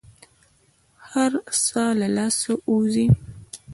هر 1.11 1.31
څه 1.65 1.81
له 1.99 2.07
لاسه 2.15 2.51
ووزي. 2.59 3.05